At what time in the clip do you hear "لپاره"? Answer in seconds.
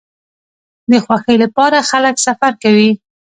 1.43-1.87